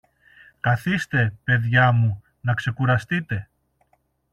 [0.59, 3.49] Καθήστε, παιδιά μου, να ξεκουραστείτε.